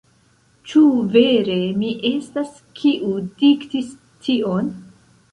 [0.69, 0.79] Ĉu
[1.15, 3.11] vere mi estas, kiu
[3.43, 3.91] diktis
[4.29, 4.73] tion?